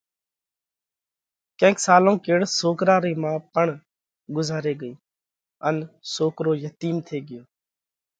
ڪينڪ 1.59 1.77
سالون 1.85 2.15
ڪيڙ 2.25 2.39
سوڪرا 2.59 2.95
رئِي 3.03 3.13
مان 3.21 3.37
پڻ 3.53 3.67
ڳُزاري 4.35 4.73
ڳئِي 4.81 4.91
ان 5.67 5.75
سوڪرو 6.13 6.51
يتِيم 6.63 6.95
ٿي 7.07 7.17
ڳيو۔ 7.27 7.41